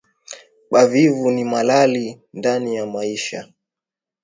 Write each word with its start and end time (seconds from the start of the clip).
Buvivu 0.71 1.31
ni 1.31 1.43
malali 1.43 2.21
ndani 2.33 2.75
ya 2.75 2.85
maisha 2.85 3.47